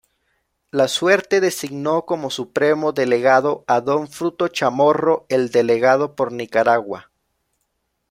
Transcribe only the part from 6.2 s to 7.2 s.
Nicaragua.